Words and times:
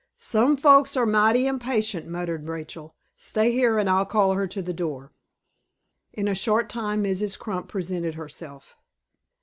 "Some 0.17 0.57
folks 0.57 0.97
are 0.97 1.05
mighty 1.05 1.45
impatient," 1.45 2.07
muttered 2.07 2.47
Rachel. 2.47 2.95
"Stay 3.15 3.51
here, 3.51 3.77
and 3.77 3.87
I'll 3.87 4.07
call 4.07 4.33
her 4.33 4.47
to 4.47 4.59
the 4.63 4.73
door." 4.73 5.11
In 6.13 6.27
a 6.27 6.33
short 6.33 6.69
time 6.69 7.03
Mrs. 7.03 7.37
Crump 7.37 7.67
presented 7.67 8.15
herself. 8.15 8.79